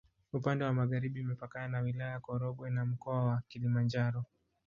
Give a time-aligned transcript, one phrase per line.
[0.33, 4.25] Upande wa magharibi imepakana na Wilaya ya Korogwe na Mkoa wa Kilimanjaro.